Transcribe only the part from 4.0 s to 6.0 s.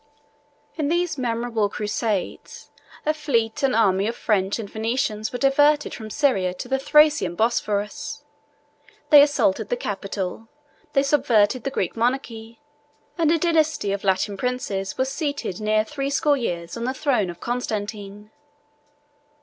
of French and Venetians were diverted